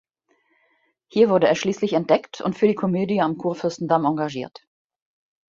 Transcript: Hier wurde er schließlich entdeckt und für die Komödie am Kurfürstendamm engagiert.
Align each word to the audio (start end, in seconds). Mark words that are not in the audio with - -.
Hier 1.09 1.29
wurde 1.29 1.45
er 1.47 1.53
schließlich 1.53 1.93
entdeckt 1.93 2.41
und 2.41 2.57
für 2.57 2.65
die 2.67 2.73
Komödie 2.73 3.21
am 3.21 3.37
Kurfürstendamm 3.37 4.05
engagiert. 4.07 4.67